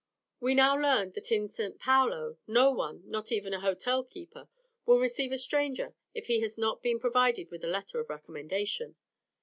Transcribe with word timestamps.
We 0.39 0.55
now 0.55 0.75
learned 0.75 1.13
that 1.13 1.31
in 1.31 1.47
St. 1.47 1.77
Paulo 1.77 2.39
no 2.47 2.71
one, 2.71 3.03
not 3.05 3.31
even 3.31 3.53
an 3.53 3.61
hotel 3.61 4.03
keeper, 4.03 4.47
will 4.83 4.97
receive 4.99 5.31
a 5.31 5.37
stranger 5.37 5.93
if 6.15 6.25
he 6.25 6.39
be 6.39 6.49
not 6.57 6.81
provided 6.99 7.51
with 7.51 7.63
a 7.63 7.67
letter 7.67 7.99
of 7.99 8.09
recommendation. 8.09 8.95